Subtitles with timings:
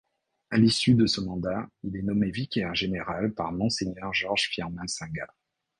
[0.49, 5.27] À l'issue de ce mandat, il est nommé vicaire général par Monseigneur Georges-Firmin Singha.